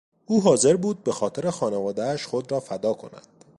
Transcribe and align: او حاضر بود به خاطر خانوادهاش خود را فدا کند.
او 0.25 0.41
حاضر 0.41 0.75
بود 0.75 1.03
به 1.03 1.11
خاطر 1.11 1.49
خانوادهاش 1.49 2.25
خود 2.27 2.51
را 2.51 2.59
فدا 2.59 2.93
کند. 2.93 3.27